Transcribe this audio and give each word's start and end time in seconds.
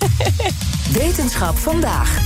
Wetenschap 0.98 1.56
vandaag. 1.56 2.20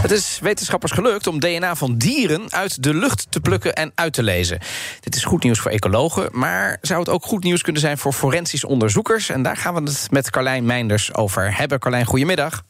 Het 0.00 0.10
is 0.10 0.38
wetenschappers 0.42 0.92
gelukt 0.92 1.26
om 1.26 1.40
DNA 1.40 1.76
van 1.76 1.98
dieren 1.98 2.52
uit 2.52 2.82
de 2.82 2.94
lucht 2.94 3.26
te 3.30 3.40
plukken 3.40 3.74
en 3.74 3.92
uit 3.94 4.12
te 4.12 4.22
lezen. 4.22 4.58
Dit 5.00 5.14
is 5.14 5.24
goed 5.24 5.42
nieuws 5.42 5.58
voor 5.58 5.70
ecologen, 5.70 6.28
maar 6.32 6.78
zou 6.80 7.00
het 7.00 7.08
ook 7.08 7.24
goed 7.24 7.44
nieuws 7.44 7.62
kunnen 7.62 7.82
zijn 7.82 7.98
voor 7.98 8.12
forensische 8.12 8.66
onderzoekers? 8.66 9.28
En 9.28 9.42
daar 9.42 9.56
gaan 9.56 9.74
we 9.74 9.80
het 9.80 10.06
met 10.10 10.30
Carlijn 10.30 10.64
Meinders 10.66 11.14
over 11.14 11.56
hebben. 11.56 11.78
Carlijn, 11.78 12.04
goedemiddag. 12.04 12.62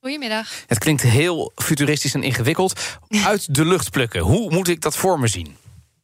Goedemiddag. 0.00 0.48
Het 0.66 0.78
klinkt 0.78 1.02
heel 1.02 1.52
futuristisch 1.54 2.14
en 2.14 2.22
ingewikkeld. 2.22 2.98
Uit 3.24 3.54
de 3.54 3.64
lucht 3.64 3.90
plukken. 3.90 4.20
Hoe 4.20 4.50
moet 4.50 4.68
ik 4.68 4.80
dat 4.80 4.96
voor 4.96 5.20
me 5.20 5.26
zien? 5.26 5.56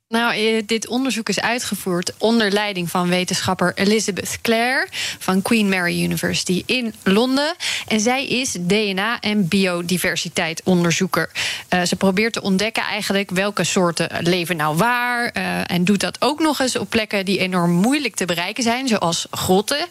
Nou, 0.09 0.35
eh, 0.35 0.63
dit 0.67 0.87
onderzoek 0.87 1.29
is 1.29 1.41
uitgevoerd 1.41 2.13
onder 2.19 2.51
leiding 2.51 2.91
van 2.91 3.09
wetenschapper 3.09 3.73
Elizabeth 3.75 4.39
Clare 4.43 4.87
van 5.19 5.43
Queen 5.43 5.69
Mary 5.69 6.03
University 6.03 6.63
in 6.67 6.95
Londen. 7.03 7.55
En 7.89 8.01
zij 8.01 8.27
is 8.27 8.57
DNA- 8.61 9.21
en 9.21 9.49
biodiversiteit-onderzoeker. 9.49 11.31
Uh, 11.75 11.83
ze 11.83 11.97
probeert 11.97 12.33
te 12.33 12.43
ontdekken 12.43 12.83
eigenlijk 12.83 13.31
welke 13.31 13.65
soorten 13.65 14.09
leven 14.21 14.57
nou 14.57 14.77
waar. 14.77 15.31
Uh, 15.37 15.71
en 15.71 15.85
doet 15.85 16.01
dat 16.01 16.17
ook 16.21 16.41
nog 16.41 16.61
eens 16.61 16.77
op 16.77 16.91
plekken 16.91 17.25
die 17.25 17.39
enorm 17.39 17.71
moeilijk 17.71 18.15
te 18.15 18.25
bereiken 18.25 18.63
zijn, 18.63 18.89
zoals 18.89 19.27
grotten. 19.31 19.87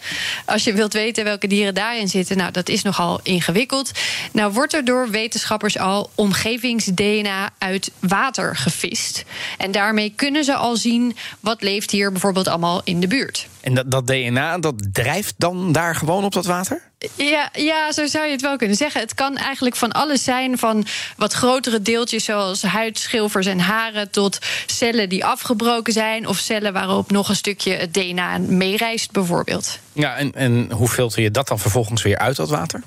Als 0.46 0.64
je 0.64 0.74
wilt 0.74 0.94
weten 0.94 1.24
welke 1.24 1.48
dieren 1.48 1.74
daarin 1.74 2.08
zitten, 2.08 2.38
nou, 2.38 2.52
dat 2.52 2.70
is 2.70 2.82
nogal 2.82 3.20
ingewikkeld. 3.24 3.92
Nou, 4.32 4.54
wordt 4.54 4.74
er 4.74 4.86
door 4.86 5.10
wetenschappers 5.10 5.78
al 5.78 6.10
omgevings-DNA 6.16 7.50
uit 7.58 7.92
water 8.00 8.56
gevist. 8.56 9.24
En 9.58 9.72
daarmee 9.72 10.04
kunnen 10.10 10.44
ze 10.44 10.56
al 10.56 10.76
zien 10.76 11.16
wat 11.40 11.62
leeft 11.62 11.92
hier 11.92 12.12
bijvoorbeeld 12.12 12.48
allemaal 12.48 12.82
in 12.84 13.00
de 13.00 13.08
buurt. 13.08 13.48
En 13.62 13.74
dat, 13.74 13.92
dat 13.92 14.08
DNA, 14.08 14.58
dat 14.58 14.76
drijft 14.92 15.34
dan 15.38 15.72
daar 15.72 15.96
gewoon 15.96 16.24
op 16.24 16.34
dat 16.34 16.46
water? 16.46 16.82
Ja, 17.16 17.50
ja, 17.54 17.92
zo 17.92 18.06
zou 18.06 18.26
je 18.26 18.32
het 18.32 18.42
wel 18.42 18.58
kunnen 18.58 18.78
zeggen. 18.78 19.02
Het 19.02 19.14
kan 19.14 19.38
eigenlijk 19.38 19.76
van 19.76 19.92
alles 19.92 20.24
zijn, 20.24 20.58
van 20.58 20.86
wat 21.18 21.34
grotere 21.34 21.82
deeltjes 21.82 22.24
zoals 22.24 22.62
huidschilfers 22.62 23.46
en 23.46 23.60
haren, 23.60 24.12
tot 24.12 24.40
cellen 24.66 25.10
die 25.10 25.26
afgebroken 25.26 25.94
zijn, 25.94 26.28
of 26.28 26.38
cellen 26.38 26.74
waarop 26.74 27.12
nog 27.12 27.30
een 27.30 27.36
stukje 27.36 27.74
het 27.74 27.94
DNA 27.94 28.38
meereist, 28.38 29.12
bijvoorbeeld. 29.12 29.80
Ja, 29.94 30.16
en, 30.16 30.32
en 30.34 30.72
hoe 30.72 30.88
filter 30.88 31.22
je 31.22 31.32
dat 31.32 31.48
dan 31.48 31.60
vervolgens 31.60 32.04
weer 32.04 32.18
uit 32.18 32.36
dat 32.36 32.50
water? 32.50 32.82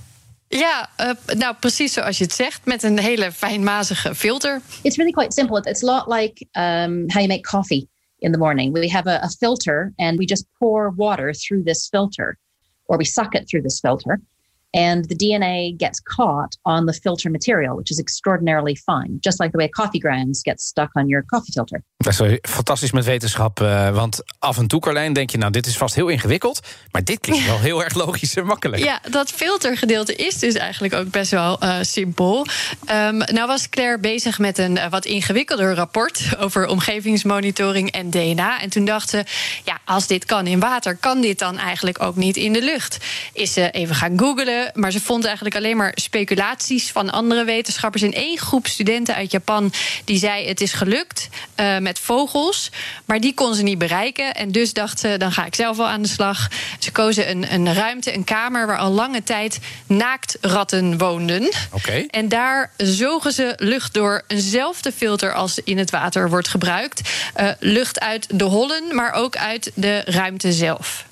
Ja, 0.48 0.90
uh, 1.00 1.10
nou 1.36 1.54
precies 1.60 1.92
zoals 1.92 2.18
je 2.18 2.24
het 2.24 2.32
zegt, 2.32 2.64
met 2.64 2.82
een 2.82 2.98
hele 2.98 3.32
fijnmazige 3.32 4.14
filter. 4.14 4.60
It's 4.82 4.96
really 4.96 5.12
quite 5.12 5.32
simple. 5.32 5.70
It's 5.70 5.82
a 5.82 5.86
lot 5.86 6.06
like 6.06 6.46
um, 6.52 7.04
how 7.10 7.20
you 7.20 7.26
make 7.26 7.40
coffee 7.40 7.88
in 8.18 8.32
the 8.32 8.38
morning. 8.38 8.72
We 8.72 8.90
have 8.90 9.10
a, 9.10 9.22
a 9.22 9.28
filter 9.28 9.92
and 9.96 10.18
we 10.18 10.24
just 10.24 10.46
pour 10.58 10.92
water 10.96 11.34
through 11.34 11.64
this 11.64 11.88
filter, 11.90 12.38
or 12.84 12.96
we 12.96 13.04
suck 13.04 13.34
it 13.34 13.48
through 13.48 13.62
this 13.62 13.80
filter. 13.80 14.20
And 14.70 15.08
the 15.08 15.16
DNA 15.16 15.76
gets 15.76 16.00
caught 16.00 16.58
on 16.62 16.86
the 16.86 16.92
filter 16.92 17.30
material, 17.30 17.76
which 17.76 17.90
is 17.90 17.98
extraordinarily 17.98 18.76
fine. 18.76 19.16
Just 19.20 19.38
like 19.38 19.52
the 19.52 19.58
way 19.58 19.68
coffee 19.68 19.98
grounds 19.98 20.40
get 20.42 20.60
stuck 20.60 20.90
on 20.92 21.08
your 21.08 21.24
coffee 21.26 21.52
filter. 21.52 21.82
Dat 21.96 22.20
is 22.20 22.38
fantastisch 22.42 22.92
met 22.92 23.04
wetenschap. 23.04 23.60
Uh, 23.60 23.94
want 23.94 24.22
af 24.38 24.58
en 24.58 24.66
toe, 24.66 24.80
Carlijn, 24.80 25.12
denk 25.12 25.30
je, 25.30 25.38
nou, 25.38 25.52
dit 25.52 25.66
is 25.66 25.76
vast 25.76 25.94
heel 25.94 26.08
ingewikkeld. 26.08 26.60
Maar 26.90 27.04
dit 27.04 27.20
klinkt 27.20 27.46
wel 27.52 27.58
heel 27.58 27.84
erg 27.84 27.94
logisch 27.94 28.34
en 28.34 28.46
makkelijk. 28.46 28.82
Ja, 28.82 29.00
dat 29.10 29.30
filtergedeelte 29.30 30.14
is 30.14 30.38
dus 30.38 30.54
eigenlijk 30.54 30.94
ook 30.94 31.10
best 31.10 31.30
wel 31.30 31.64
uh, 31.64 31.76
simpel. 31.80 32.46
Um, 32.90 33.16
nou 33.16 33.46
was 33.46 33.68
Claire 33.68 33.98
bezig 33.98 34.38
met 34.38 34.58
een 34.58 34.76
uh, 34.76 34.90
wat 34.90 35.04
ingewikkelder 35.04 35.74
rapport 35.74 36.36
over 36.38 36.66
omgevingsmonitoring 36.66 37.90
en 37.90 38.10
DNA. 38.10 38.60
En 38.60 38.70
toen 38.70 38.84
dacht 38.84 39.08
ze, 39.08 39.24
ja, 39.64 39.78
als 39.84 40.06
dit 40.06 40.24
kan 40.24 40.46
in 40.46 40.60
water, 40.60 40.96
kan 40.96 41.20
dit 41.20 41.38
dan 41.38 41.58
eigenlijk 41.58 42.02
ook 42.02 42.16
niet 42.16 42.36
in 42.36 42.52
de 42.52 42.62
lucht? 42.62 42.98
Is 43.32 43.52
ze 43.52 43.70
even 43.70 43.94
gaan 43.94 44.18
googlen 44.18 44.57
maar 44.74 44.92
ze 44.92 45.00
vond 45.00 45.24
eigenlijk 45.24 45.56
alleen 45.56 45.76
maar 45.76 45.92
speculaties 45.94 46.90
van 46.90 47.10
andere 47.10 47.44
wetenschappers. 47.44 48.02
In 48.02 48.14
één 48.14 48.38
groep 48.38 48.66
studenten 48.66 49.14
uit 49.14 49.30
Japan 49.30 49.72
die 50.04 50.18
zei: 50.18 50.46
Het 50.46 50.60
is 50.60 50.72
gelukt 50.72 51.28
uh, 51.56 51.78
met 51.78 51.98
vogels. 51.98 52.70
Maar 53.04 53.20
die 53.20 53.34
kon 53.34 53.54
ze 53.54 53.62
niet 53.62 53.78
bereiken. 53.78 54.34
En 54.34 54.52
dus 54.52 54.72
dacht 54.72 55.00
ze: 55.00 55.16
Dan 55.16 55.32
ga 55.32 55.46
ik 55.46 55.54
zelf 55.54 55.76
wel 55.76 55.88
aan 55.88 56.02
de 56.02 56.08
slag. 56.08 56.48
Ze 56.78 56.92
kozen 56.92 57.30
een, 57.30 57.52
een 57.52 57.74
ruimte, 57.74 58.14
een 58.14 58.24
kamer 58.24 58.66
waar 58.66 58.78
al 58.78 58.90
lange 58.90 59.22
tijd 59.22 59.58
naaktratten 59.86 60.98
woonden. 60.98 61.50
Okay. 61.70 62.06
En 62.10 62.28
daar 62.28 62.72
zogen 62.76 63.32
ze 63.32 63.52
lucht 63.56 63.94
door 63.94 64.22
eenzelfde 64.26 64.92
filter 64.92 65.32
als 65.32 65.58
in 65.64 65.78
het 65.78 65.90
water 65.90 66.30
wordt 66.30 66.48
gebruikt. 66.48 67.10
Uh, 67.36 67.50
lucht 67.58 68.00
uit 68.00 68.38
de 68.38 68.44
hollen, 68.44 68.94
maar 68.94 69.12
ook 69.12 69.36
uit 69.36 69.70
de 69.74 70.02
ruimte 70.04 70.52
zelf. 70.52 71.06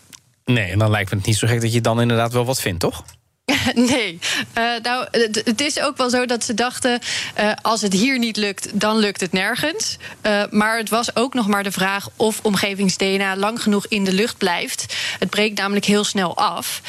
Nee, 0.45 0.71
en 0.71 0.79
dan 0.79 0.91
lijkt 0.91 1.11
me 1.11 1.17
het 1.17 1.27
niet 1.27 1.37
zo 1.37 1.47
gek 1.47 1.61
dat 1.61 1.73
je 1.73 1.81
dan 1.81 2.01
inderdaad 2.01 2.33
wel 2.33 2.45
wat 2.45 2.61
vindt, 2.61 2.81
toch? 2.81 3.05
Nee, 3.75 4.19
uh, 4.59 4.65
nou, 4.83 5.07
het 5.45 5.61
is 5.61 5.81
ook 5.81 5.97
wel 5.97 6.11
zo 6.11 6.27
dat 6.27 6.45
ze 6.45 6.55
dachten: 6.55 7.01
uh, 7.41 7.53
als 7.63 7.83
het 7.83 7.93
hier 7.93 8.19
niet 8.19 8.37
lukt, 8.37 8.81
dan 8.81 8.97
lukt 8.97 9.21
het 9.21 9.33
nergens. 9.33 9.97
Uh, 10.23 10.43
maar 10.51 10.79
het 10.79 10.89
was 10.89 11.17
ook 11.17 11.35
nog 11.35 11.47
maar 11.47 11.63
de 11.63 11.73
vraag 11.73 12.09
of 12.17 12.41
omgevings-DNA 12.43 13.37
lang 13.37 13.63
genoeg 13.63 13.87
in 13.87 14.05
de 14.05 14.13
lucht 14.13 14.39
blijft. 14.39 14.95
Het 15.19 15.31
breekt 15.31 15.59
namelijk 15.59 15.85
heel 15.85 16.05
snel 16.05 16.37
af. 16.37 16.81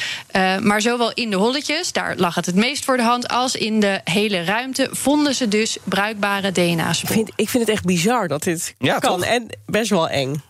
maar 0.60 0.80
zowel 0.80 1.12
in 1.12 1.30
de 1.30 1.36
holletjes, 1.36 1.92
daar 1.92 2.16
lag 2.16 2.34
het 2.34 2.46
het 2.46 2.54
meest 2.54 2.84
voor 2.84 2.96
de 2.96 3.02
hand, 3.02 3.28
als 3.28 3.54
in 3.54 3.80
de 3.80 4.00
hele 4.04 4.44
ruimte 4.44 4.88
vonden 4.92 5.34
ze 5.34 5.48
dus 5.48 5.76
bruikbare 5.84 6.52
DNA-sporen. 6.52 7.00
Ik 7.00 7.08
vind, 7.08 7.30
ik 7.36 7.48
vind 7.48 7.66
het 7.66 7.72
echt 7.72 7.84
bizar 7.84 8.28
dat 8.28 8.42
dit 8.42 8.74
ja, 8.78 8.98
kan 8.98 9.20
toch? 9.20 9.28
en 9.28 9.48
best 9.66 9.90
wel 9.90 10.08
eng. 10.08 10.42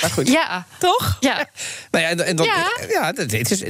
Maar 0.00 0.10
goed. 0.10 0.28
Ja. 0.28 0.66
Toch? 0.78 1.16
Ja. 1.20 1.36
nou 1.90 2.04
ja, 2.04 2.24
en 2.24 2.36
dan, 2.36 2.46
ja. 2.46 2.70
ja 2.88 3.12
dit 3.12 3.50
is, 3.50 3.62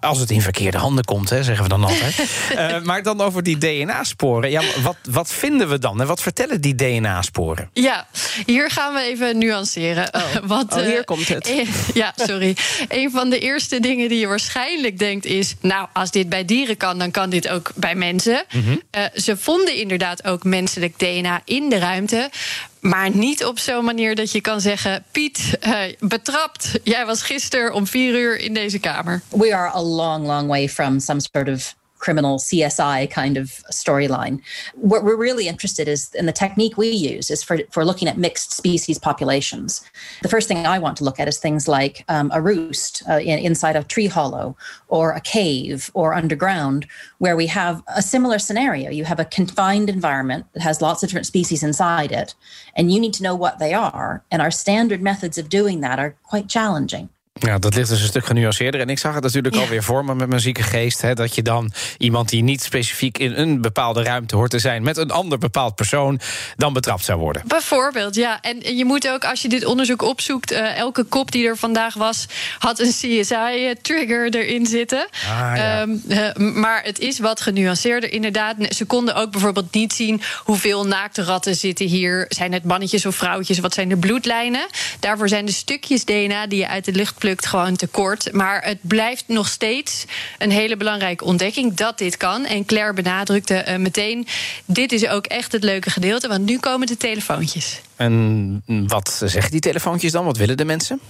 als 0.00 0.18
het 0.18 0.30
in 0.30 0.42
verkeerde 0.42 0.78
handen 0.78 1.04
komt, 1.04 1.30
hè, 1.30 1.42
zeggen 1.42 1.64
we 1.64 1.70
dan 1.70 1.84
altijd. 1.84 2.22
uh, 2.52 2.80
maar 2.88 3.02
dan 3.02 3.20
over 3.20 3.42
die 3.42 3.58
DNA-sporen. 3.58 4.50
Ja, 4.50 4.62
wat, 4.82 4.96
wat 5.10 5.32
vinden 5.32 5.68
we 5.68 5.78
dan? 5.78 6.00
En 6.00 6.06
wat 6.06 6.22
vertellen 6.22 6.60
die 6.60 6.74
DNA-sporen? 6.74 7.70
Ja, 7.72 8.06
hier 8.46 8.70
gaan 8.70 8.94
we 8.94 9.00
even 9.00 9.38
nuanceren. 9.38 10.14
Oh, 10.14 10.22
Want, 10.56 10.72
oh 10.72 10.78
hier 10.78 10.98
uh, 10.98 11.04
komt 11.04 11.28
het. 11.28 11.52
Ja, 11.94 12.12
sorry. 12.16 12.56
een 12.88 13.10
van 13.10 13.30
de 13.30 13.38
eerste 13.38 13.80
dingen 13.80 14.08
die 14.08 14.18
je 14.18 14.26
waarschijnlijk 14.26 14.98
denkt 14.98 15.24
is... 15.24 15.54
nou, 15.60 15.88
als 15.92 16.10
dit 16.10 16.28
bij 16.28 16.44
dieren 16.44 16.76
kan, 16.76 16.98
dan 16.98 17.10
kan 17.10 17.30
dit 17.30 17.48
ook 17.48 17.70
bij 17.74 17.94
mensen. 17.94 18.44
Mhm. 18.50 18.64
Mm 18.66 18.80
-hmm. 18.90 19.08
ze 19.14 19.36
vonden 19.36 19.74
inderdaad 19.74 20.24
ook 20.24 20.44
menselijk 20.44 20.98
DNA 20.98 21.40
in 21.44 21.68
de 21.68 21.78
ruimte... 21.78 22.30
Maar 22.88 23.16
niet 23.16 23.44
op 23.44 23.58
zo'n 23.58 23.84
manier 23.84 24.14
dat 24.14 24.32
je 24.32 24.40
kan 24.40 24.60
zeggen: 24.60 25.04
Piet, 25.10 25.58
betrapt. 25.98 26.78
Jij 26.82 27.06
was 27.06 27.22
gisteren 27.22 27.74
om 27.74 27.86
vier 27.86 28.14
uur 28.14 28.38
in 28.38 28.54
deze 28.54 28.78
kamer. 28.78 29.22
We 29.28 29.54
are 29.54 29.70
a 29.74 29.82
long, 29.82 30.26
long 30.26 30.48
way 30.48 30.68
from 30.68 31.00
some 31.00 31.20
sort 31.32 31.48
of 31.48 31.74
criminal 32.06 32.38
CSI 32.38 33.10
kind 33.10 33.36
of 33.36 33.46
storyline. 33.72 34.40
What 34.76 35.02
we're 35.02 35.16
really 35.16 35.48
interested 35.48 35.88
is 35.88 36.14
in 36.14 36.26
the 36.26 36.32
technique 36.44 36.78
we 36.78 36.88
use 36.88 37.32
is 37.32 37.42
for, 37.42 37.58
for 37.72 37.84
looking 37.84 38.06
at 38.06 38.16
mixed 38.16 38.52
species 38.52 38.96
populations. 38.96 39.84
The 40.22 40.28
first 40.28 40.46
thing 40.46 40.68
I 40.68 40.78
want 40.78 40.96
to 40.98 41.04
look 41.04 41.18
at 41.18 41.26
is 41.26 41.38
things 41.38 41.66
like 41.66 42.04
um, 42.06 42.30
a 42.32 42.40
roost 42.40 43.02
uh, 43.10 43.18
in, 43.18 43.40
inside 43.40 43.74
a 43.74 43.82
tree 43.82 44.06
hollow 44.06 44.56
or 44.86 45.14
a 45.14 45.20
cave 45.20 45.90
or 45.94 46.14
underground 46.14 46.86
where 47.18 47.34
we 47.34 47.48
have 47.48 47.82
a 47.96 48.02
similar 48.02 48.38
scenario. 48.38 48.88
You 48.88 49.04
have 49.04 49.18
a 49.18 49.24
confined 49.24 49.90
environment 49.90 50.46
that 50.52 50.62
has 50.62 50.80
lots 50.80 51.02
of 51.02 51.08
different 51.08 51.26
species 51.26 51.64
inside 51.64 52.12
it, 52.12 52.36
and 52.76 52.92
you 52.92 53.00
need 53.00 53.14
to 53.14 53.24
know 53.24 53.34
what 53.34 53.58
they 53.58 53.74
are. 53.74 54.22
And 54.30 54.40
our 54.40 54.52
standard 54.52 55.02
methods 55.02 55.38
of 55.38 55.48
doing 55.48 55.80
that 55.80 55.98
are 55.98 56.14
quite 56.22 56.48
challenging. 56.48 57.08
Ja, 57.38 57.58
dat 57.58 57.74
ligt 57.74 57.88
dus 57.88 58.00
een 58.00 58.06
stuk 58.06 58.26
genuanceerder. 58.26 58.80
En 58.80 58.88
ik 58.88 58.98
zag 58.98 59.14
het 59.14 59.22
natuurlijk 59.22 59.54
ja. 59.54 59.60
alweer 59.60 59.82
voor 59.82 60.04
me 60.04 60.14
met 60.14 60.28
mijn 60.28 60.40
zieke 60.40 60.62
geest. 60.62 61.02
Hè, 61.02 61.14
dat 61.14 61.34
je 61.34 61.42
dan 61.42 61.72
iemand 61.98 62.28
die 62.28 62.42
niet 62.42 62.62
specifiek 62.62 63.18
in 63.18 63.32
een 63.32 63.60
bepaalde 63.60 64.02
ruimte 64.02 64.36
hoort 64.36 64.50
te 64.50 64.58
zijn... 64.58 64.82
met 64.82 64.96
een 64.96 65.10
ander 65.10 65.38
bepaald 65.38 65.74
persoon, 65.74 66.20
dan 66.56 66.72
betrapt 66.72 67.04
zou 67.04 67.18
worden. 67.18 67.42
Bijvoorbeeld, 67.46 68.14
ja. 68.14 68.40
En 68.40 68.76
je 68.76 68.84
moet 68.84 69.08
ook, 69.08 69.24
als 69.24 69.42
je 69.42 69.48
dit 69.48 69.64
onderzoek 69.64 70.02
opzoekt... 70.02 70.52
Uh, 70.52 70.76
elke 70.76 71.04
kop 71.04 71.32
die 71.32 71.46
er 71.46 71.56
vandaag 71.56 71.94
was, 71.94 72.26
had 72.58 72.78
een 72.78 72.90
CSI-trigger 72.90 74.34
erin 74.34 74.66
zitten. 74.66 75.08
Ah, 75.28 75.52
ja. 75.56 75.82
um, 75.82 76.02
uh, 76.08 76.34
maar 76.34 76.82
het 76.84 76.98
is 76.98 77.18
wat 77.18 77.40
genuanceerder, 77.40 78.12
inderdaad. 78.12 78.56
Ze 78.68 78.84
konden 78.84 79.14
ook 79.14 79.30
bijvoorbeeld 79.30 79.74
niet 79.74 79.92
zien 79.92 80.20
hoeveel 80.44 80.86
naakte 80.86 81.22
ratten 81.22 81.54
zitten 81.54 81.86
hier. 81.86 82.24
Zijn 82.28 82.52
het 82.52 82.64
mannetjes 82.64 83.06
of 83.06 83.16
vrouwtjes? 83.16 83.58
Wat 83.58 83.74
zijn 83.74 83.88
de 83.88 83.96
bloedlijnen? 83.96 84.66
Daarvoor 85.00 85.28
zijn 85.28 85.46
de 85.46 85.52
stukjes 85.52 86.04
DNA 86.04 86.46
die 86.46 86.58
je 86.58 86.68
uit 86.68 86.84
de 86.84 86.92
lucht 86.92 87.14
uitgeplukt 87.26 87.46
gewoon 87.46 87.76
tekort. 87.76 88.32
Maar 88.32 88.64
het 88.64 88.78
blijft 88.80 89.24
nog 89.26 89.48
steeds 89.48 90.04
een 90.38 90.50
hele 90.50 90.76
belangrijke 90.76 91.24
ontdekking 91.24 91.74
dat 91.74 91.98
dit 91.98 92.16
kan. 92.16 92.44
En 92.44 92.64
Claire 92.64 92.92
benadrukte 92.92 93.64
uh, 93.68 93.76
meteen: 93.76 94.26
dit 94.64 94.92
is 94.92 95.08
ook 95.08 95.26
echt 95.26 95.52
het 95.52 95.64
leuke 95.64 95.90
gedeelte, 95.90 96.28
want 96.28 96.44
nu 96.44 96.58
komen 96.58 96.86
de 96.86 96.96
telefoontjes. 96.96 97.80
En 97.96 98.62
wat 98.66 99.22
zeggen 99.24 99.50
die 99.50 99.60
telefoontjes 99.60 100.12
dan? 100.12 100.24
Wat 100.24 100.36
willen 100.36 100.56
de 100.56 100.64
mensen? 100.64 101.00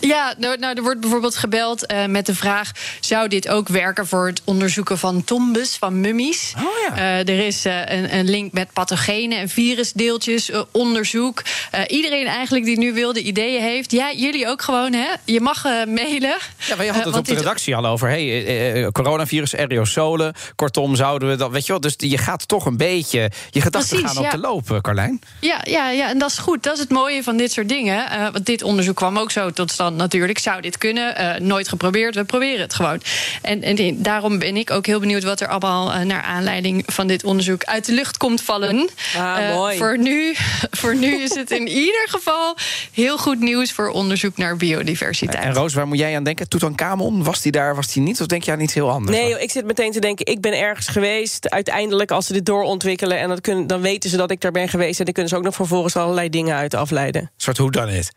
Ja, 0.00 0.34
nou, 0.38 0.58
nou, 0.58 0.76
er 0.76 0.82
wordt 0.82 1.00
bijvoorbeeld 1.00 1.36
gebeld 1.36 1.92
uh, 1.92 2.04
met 2.04 2.26
de 2.26 2.34
vraag: 2.34 2.70
zou 3.00 3.28
dit 3.28 3.48
ook 3.48 3.68
werken 3.68 4.06
voor 4.06 4.26
het 4.26 4.42
onderzoeken 4.44 4.98
van 4.98 5.24
tombes, 5.24 5.76
van 5.76 6.00
mummies? 6.00 6.54
Oh, 6.56 6.96
ja. 6.96 6.96
uh, 6.96 7.34
er 7.34 7.46
is 7.46 7.66
uh, 7.66 7.78
een, 7.78 8.14
een, 8.14 8.30
link 8.30 8.52
met 8.52 8.72
pathogenen 8.72 9.38
en 9.38 9.48
virusdeeltjes, 9.48 10.50
onderzoek. 10.72 11.42
iedereen 11.86 12.26
eigenlijk 12.26 12.64
die 12.64 12.78
nu 12.78 12.92
wilde 12.92 13.22
ideeën 13.22 13.62
heeft, 13.62 13.92
ja, 13.92 14.12
jullie 14.12 14.48
ook 14.48 14.62
gewoon, 14.62 14.92
hè? 14.92 15.06
Je 15.24 15.40
mag 15.40 15.64
mailen. 15.64 16.36
Ja, 16.66 16.76
wij 16.76 16.86
hadden 16.86 17.06
het 17.06 17.16
op 17.16 17.24
de 17.24 17.34
redactie 17.34 17.76
al 17.76 17.86
over. 17.86 18.08
Hey, 18.08 18.88
coronavirus, 18.92 19.56
aerosolen. 19.56 20.34
Kortom, 20.56 20.96
zouden 20.96 21.28
we 21.28 21.36
dat, 21.36 21.50
weet 21.50 21.66
je 21.66 21.72
wel? 21.72 21.80
Dus 21.80 21.94
je 21.96 22.18
gaat 22.18 22.48
toch 22.48 22.66
een 22.66 22.76
beetje, 22.76 23.30
je 23.50 23.60
gedachten 23.60 23.98
gaan 23.98 24.16
op 24.16 24.24
ja. 24.24 24.30
de 24.30 24.38
loop, 24.38 24.78
Carlijn. 24.80 25.20
Ja, 25.40 25.60
ja, 25.64 25.90
ja, 25.90 26.08
en 26.08 26.18
dat 26.18 26.30
is 26.30 26.38
goed. 26.38 26.62
Dat 26.62 26.74
is 26.74 26.80
het 26.80 26.90
mooie 26.90 27.22
van 27.22 27.36
dit 27.36 27.52
soort 27.52 27.68
dingen. 27.68 28.32
want 28.32 28.46
dit 28.46 28.62
onderzoek 28.62 28.96
kwam 28.96 29.18
ook 29.18 29.30
zo 29.30 29.50
tot 29.50 29.70
stand 29.78 29.96
natuurlijk. 29.96 30.38
Zou 30.38 30.60
dit 30.60 30.78
kunnen? 30.78 31.20
Uh, 31.20 31.34
nooit 31.36 31.68
geprobeerd. 31.68 32.14
We 32.14 32.24
proberen 32.24 32.60
het 32.60 32.74
gewoon. 32.74 33.00
En, 33.42 33.62
en, 33.62 34.02
daarom 34.02 34.38
ben 34.38 34.56
ik 34.56 34.70
ook 34.70 34.86
heel 34.86 35.00
benieuwd 35.00 35.22
wat 35.22 35.40
er 35.40 35.48
allemaal 35.48 35.94
uh, 35.94 36.00
naar 36.00 36.22
aanleiding 36.22 36.82
van 36.86 37.06
dit 37.06 37.24
onderzoek 37.24 37.64
uit 37.64 37.86
de 37.86 37.92
lucht 37.92 38.16
komt 38.16 38.42
vallen. 38.42 38.88
Ah, 39.16 39.38
uh, 39.40 39.54
mooi. 39.54 39.76
Voor 39.76 39.98
nu, 39.98 40.34
voor 40.70 40.96
nu 40.96 41.22
is 41.22 41.34
het 41.34 41.50
in 41.50 41.68
ieder 41.86 42.06
geval 42.08 42.56
heel 42.92 43.18
goed 43.18 43.40
nieuws 43.40 43.72
voor 43.72 43.88
onderzoek 43.88 44.36
naar 44.36 44.56
biodiversiteit. 44.56 45.44
En 45.44 45.54
Roos, 45.54 45.74
waar 45.74 45.86
moet 45.86 45.98
jij 45.98 46.16
aan 46.16 46.24
denken? 46.24 46.48
Tutankhamon, 46.48 47.24
was 47.24 47.42
die 47.42 47.52
daar, 47.52 47.74
was 47.74 47.92
die 47.92 48.02
niet? 48.02 48.20
Of 48.20 48.26
denk 48.26 48.42
je 48.42 48.52
aan 48.52 48.60
iets 48.60 48.74
heel 48.74 48.90
anders? 48.90 49.18
Nee, 49.18 49.42
ik 49.42 49.50
zit 49.50 49.64
meteen 49.64 49.92
te 49.92 50.00
denken, 50.00 50.26
ik 50.26 50.40
ben 50.40 50.58
ergens 50.58 50.88
geweest. 50.88 51.50
Uiteindelijk, 51.50 52.10
als 52.10 52.26
ze 52.26 52.32
dit 52.32 52.46
doorontwikkelen... 52.46 53.18
en 53.18 53.28
dat 53.28 53.40
kunnen, 53.40 53.66
dan 53.66 53.80
weten 53.80 54.10
ze 54.10 54.16
dat 54.16 54.30
ik 54.30 54.40
daar 54.40 54.52
ben 54.52 54.68
geweest... 54.68 54.98
en 54.98 55.04
dan 55.04 55.14
kunnen 55.14 55.32
ze 55.32 55.38
ook 55.38 55.44
nog 55.44 55.54
vervolgens 55.54 55.96
allerlei 55.96 56.28
dingen 56.28 56.56
uit 56.56 56.74
afleiden. 56.74 57.22
Een 57.22 57.28
soort 57.36 57.58
hoe 57.58 57.70
dan 57.70 57.88
het? 57.88 58.12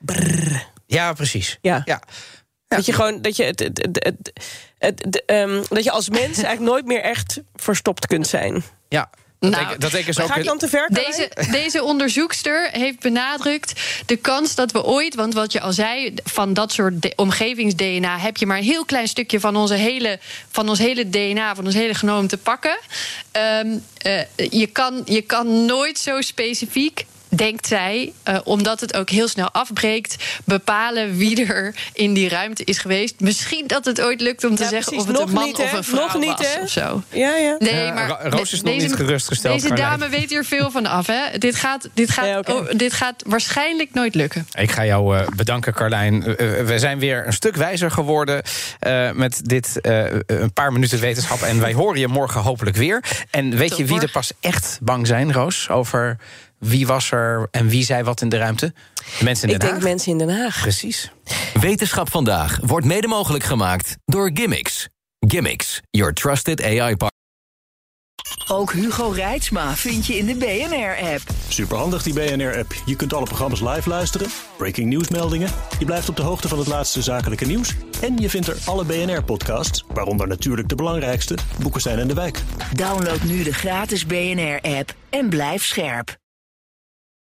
Ja, 0.94 1.14
precies. 1.14 1.58
Ja. 1.62 1.82
ja. 1.86 2.02
Dat 2.68 2.86
je 2.86 2.94
gewoon 2.94 3.22
dat 3.22 3.36
je 3.36 3.44
het, 3.44 3.60
het, 3.60 3.80
het, 3.82 4.32
het 4.78 5.24
um, 5.26 5.64
dat 5.70 5.84
je 5.84 5.92
als 5.92 6.10
mens 6.10 6.38
eigenlijk 6.44 6.60
nooit 6.60 6.86
meer 6.86 7.02
echt 7.02 7.42
verstopt 7.56 8.08
kunt 8.08 8.28
zijn. 8.28 8.64
Ja. 8.90 9.10
Dat 9.40 9.52
nou, 9.52 9.78
dat 9.78 9.94
ik 9.94 10.08
ook... 10.08 10.28
Ga 10.28 10.36
ik 10.36 10.46
dan 10.46 10.58
te 10.58 10.68
ver? 10.68 10.90
Deze, 10.92 11.32
deze 11.52 11.84
onderzoekster 11.84 12.70
heeft 12.72 13.00
benadrukt 13.00 13.82
de 14.06 14.16
kans 14.16 14.56
dat 14.56 14.72
we 14.72 14.84
ooit, 14.84 15.16
want 15.16 15.34
wat 15.34 15.52
je 15.52 15.62
al 15.62 15.74
zei, 15.74 16.14
van 16.24 16.54
dat 16.54 16.72
soort 16.72 17.16
omgevings-DNA 17.16 18.18
heb 18.18 18.38
je 18.38 18.46
maar 18.46 18.58
een 18.58 18.64
heel 18.64 18.86
klein 18.86 19.08
stukje 19.08 19.40
van, 19.40 19.56
onze 19.56 19.74
hele, 19.74 20.20
van 20.52 20.70
ons 20.70 20.80
hele 20.80 21.10
DNA, 21.10 21.56
van 21.56 21.66
ons 21.66 21.74
hele 21.74 21.94
genoom 21.94 22.28
te 22.28 22.38
pakken. 22.38 22.80
Um, 23.64 23.84
uh, 24.06 24.22
je, 24.50 24.68
kan, 24.68 25.02
je 25.06 25.22
kan 25.22 25.66
nooit 25.66 26.00
zo 26.00 26.22
specifiek 26.22 27.06
denkt 27.36 27.68
zij, 27.68 28.14
uh, 28.30 28.38
omdat 28.44 28.80
het 28.80 28.94
ook 28.94 29.10
heel 29.10 29.28
snel 29.28 29.52
afbreekt, 29.52 30.16
bepalen 30.44 31.18
wie 31.18 31.46
er 31.46 31.76
in 31.94 32.14
die 32.14 32.30
ruimte 32.30 32.64
is 32.64 32.78
geweest. 32.78 33.20
Misschien 33.20 33.68
dat 33.68 33.86
het 33.86 34.02
ooit 34.02 34.22
lukt 34.22 34.44
om 34.44 34.56
te 34.56 34.64
ja, 34.64 34.70
zeggen 34.70 34.94
precies. 34.94 35.02
of 35.02 35.08
het 35.08 35.20
nog 35.20 35.28
een 35.28 35.34
man 35.34 35.46
niet, 35.46 35.58
of 35.58 35.74
een 35.74 35.84
vrouw 35.84 36.08
nog 36.08 36.20
niet, 36.20 36.38
was 36.38 36.56
hè? 36.56 36.62
of 36.62 36.70
zo. 36.70 37.04
Ja, 37.10 37.36
ja. 37.36 37.56
Nee, 37.60 37.86
ja, 37.86 37.94
maar 37.94 38.28
Roos 38.28 38.54
is 38.54 38.62
nog 38.62 38.74
deze, 38.74 38.86
niet 38.88 38.96
gerustgesteld. 38.96 39.62
Deze 39.62 39.74
dame 39.74 40.10
weet 40.10 40.30
hier 40.30 40.46
veel 40.46 40.72
van 40.72 40.86
af. 40.86 41.08
Hè? 41.08 41.38
Dit, 41.38 41.56
gaat, 41.56 41.90
dit, 41.94 42.12
gaat, 42.12 42.26
Ja, 42.26 42.38
okay. 42.38 42.56
oh, 42.56 42.70
dit 42.72 42.94
gaat 42.94 43.24
waarschijnlijk 43.28 43.94
nooit 43.94 44.16
lukken. 44.16 44.48
Ik 44.52 44.72
ga 44.72 44.86
jou 44.86 45.18
uh, 45.18 45.28
bedanken, 45.36 45.74
Carlijn. 45.74 46.16
Uh, 46.16 46.36
we 46.66 46.80
zijn 46.80 47.00
weer 47.00 47.28
een 47.28 47.34
stuk 47.34 47.56
wijzer 47.56 47.92
geworden 47.92 48.42
uh, 48.88 49.12
met 49.12 49.42
dit 49.44 49.80
een 50.26 50.54
paar 50.54 50.72
minuten 50.72 51.00
wetenschap. 51.00 51.42
En 51.42 51.60
wij 51.60 51.74
horen 51.74 52.00
je 52.00 52.08
morgen 52.08 52.42
hopelijk 52.42 52.76
weer. 52.76 53.04
En 53.30 53.58
weet 53.58 53.70
Tot 53.70 53.78
je 53.78 53.84
wie 53.84 53.92
morgen. 53.92 54.08
er 54.08 54.14
pas 54.14 54.32
echt 54.40 54.80
bang 54.82 55.08
zijn, 55.08 55.34
Roos, 55.34 55.70
over 55.70 56.18
wie 56.62 56.88
was 56.88 57.12
er 57.12 57.48
en 57.52 57.68
wie 57.68 57.84
zei 57.84 58.04
wat 58.04 58.22
in 58.22 58.30
de 58.30 58.38
ruimte? 58.38 58.74
De 59.18 59.24
mensen 59.24 59.48
in 59.48 59.54
Ik 59.54 59.60
Den 59.60 59.70
denk 59.70 59.82
Haag. 59.82 59.90
mensen 59.92 60.12
in 60.12 60.18
Den 60.18 60.30
Haag. 60.42 60.62
Precies. 60.62 61.12
Wetenschap 61.60 62.10
vandaag 62.12 62.60
wordt 62.62 62.86
mede 62.86 63.08
mogelijk 63.08 63.44
gemaakt 63.44 63.96
door 64.06 64.32
Gimmicks. 64.34 64.88
Gimmicks, 65.20 65.82
your 65.90 66.14
trusted 66.14 66.64
AI 66.64 66.76
partner. 66.96 67.10
Ook 68.48 68.74
Hugo 68.74 69.10
Reitsma 69.10 69.76
vind 69.76 70.06
je 70.06 70.18
in 70.18 70.26
de 70.26 70.36
BNR-app. 70.36 71.22
Superhandig 71.48 72.04
die 72.04 72.14
BNR-app. 72.14 72.74
Je 72.86 72.96
kunt 72.96 73.14
alle 73.14 73.26
programma's 73.26 73.62
live 73.62 73.90
luisteren, 73.90 74.28
breaking 74.58 74.88
nieuwsmeldingen. 74.88 75.50
Je 75.80 75.86
blijft 75.86 76.10
op 76.10 76.16
de 76.16 76.22
hoogte 76.22 76.48
van 76.48 76.58
het 76.58 76.68
laatste 76.68 77.02
zakelijke 77.02 77.46
nieuws. 77.46 77.74
En 78.02 78.18
je 78.18 78.30
vindt 78.30 78.48
er 78.48 78.58
alle 78.66 78.86
BNR-podcasts, 78.86 79.84
waaronder 79.94 80.28
natuurlijk 80.28 80.70
de 80.70 80.76
belangrijkste, 80.76 81.38
Boeken 81.62 81.82
zijn 81.82 82.00
in 82.00 82.08
de 82.08 82.14
wijk. 82.14 82.42
Download 82.76 83.22
nu 83.22 83.44
de 83.44 83.54
gratis 83.54 84.06
BNR-app 84.06 84.96
en 85.10 85.30
blijf 85.30 85.66
scherp. 85.66 86.20